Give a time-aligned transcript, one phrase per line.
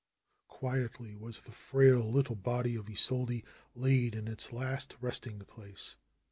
[0.47, 3.43] Quietly was the frail little body of Isolde
[3.75, 5.95] laid in its last resting place.